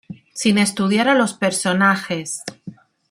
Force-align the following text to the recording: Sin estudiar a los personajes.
Sin 0.33 0.57
estudiar 0.57 1.07
a 1.09 1.13
los 1.13 1.35
personajes. 1.35 2.41